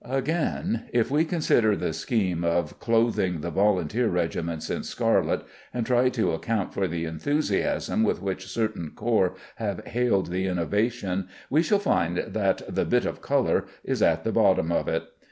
[0.03, 5.43] Again, if we consider the scheme of clothing the volunteer regiments in scarlet,
[5.75, 11.27] and try to account for the enthusiasm with which certain corps have hailed the innovation,
[11.51, 15.03] we shall find that the "bit of color" is at the bottom of it.